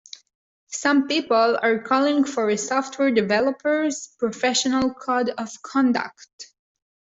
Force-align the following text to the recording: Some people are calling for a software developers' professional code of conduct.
Some 0.71 1.07
people 1.07 1.59
are 1.61 1.77
calling 1.77 2.23
for 2.23 2.49
a 2.49 2.57
software 2.57 3.11
developers' 3.11 4.09
professional 4.17 4.95
code 4.95 5.29
of 5.37 5.61
conduct. 5.61 6.53